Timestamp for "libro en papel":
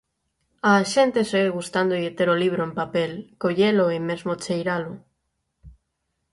2.43-3.11